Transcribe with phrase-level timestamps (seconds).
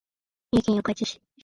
[0.51, 1.21] 三重県四日市市